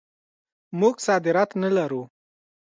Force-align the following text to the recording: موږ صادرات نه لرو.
موږ 0.79 0.95
صادرات 1.07 1.49
نه 1.63 1.69
لرو. 1.75 2.03